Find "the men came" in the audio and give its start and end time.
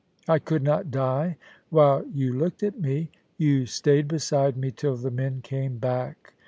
4.95-5.77